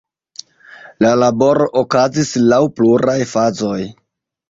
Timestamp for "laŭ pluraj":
2.49-3.19